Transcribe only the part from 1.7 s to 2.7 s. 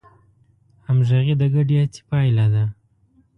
هڅې پایله ده.